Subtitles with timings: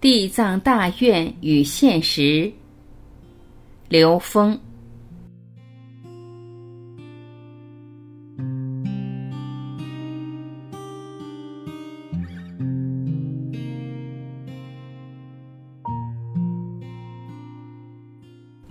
[0.00, 2.50] 地藏大愿与现实。
[3.86, 4.58] 刘峰。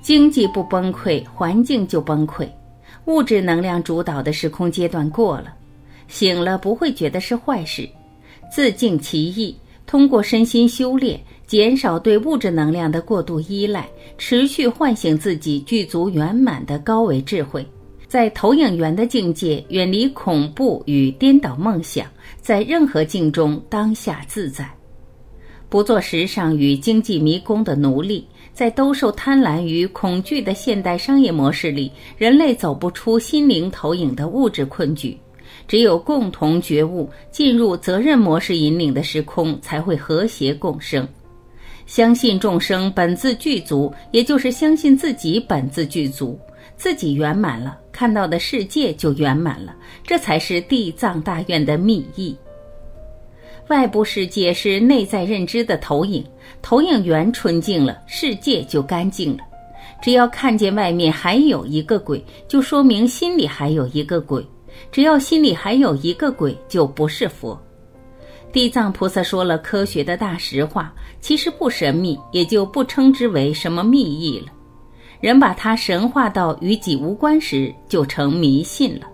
[0.01, 2.49] 经济不崩溃，环境就崩溃。
[3.05, 5.53] 物质能量主导的时空阶段过了，
[6.07, 7.87] 醒了不会觉得是坏事，
[8.51, 9.55] 自净其意。
[9.89, 13.89] 通过身心修炼，减少对物质能量的过度依赖，
[14.19, 17.65] 持续唤醒自己具足圆满的高维智慧，
[18.07, 22.05] 在投影源的境界，远离恐怖与颠倒梦想，
[22.39, 24.69] 在任何境中当下自在，
[25.69, 28.27] 不做时尚与经济迷宫的奴隶。
[28.53, 35.17] 在兜售贪婪与恐惧的现代商业模式里，人类走不出心灵投影的物质困局。
[35.67, 41.07] 只有共同觉悟，进入责任模式引领的时空，才会和谐共生。
[41.85, 46.39] 相信众生本自具足，也就是相信自己本自具足，
[46.77, 49.75] 自己圆满了，看到的世界就圆满了。
[50.03, 52.35] 这才是地藏大愿的密意。
[53.69, 56.23] 外部世界是内在认知的投影，
[56.61, 59.43] 投影源纯净了，世界就干净了。
[60.01, 64.45] 只要看见外面还有一个鬼，就说明心里还有一个鬼。
[64.91, 67.59] 只要心里还有一个鬼，就不是佛。
[68.51, 70.91] 地藏菩萨说了科学的大实话，
[71.21, 74.47] 其实不神秘，也就不称之为什么密意了。
[75.19, 79.05] 人把它神化到与己无关时，就成迷信了。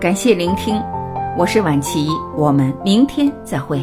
[0.00, 0.82] 感谢聆听，
[1.38, 3.80] 我是晚琪，我们明天再会。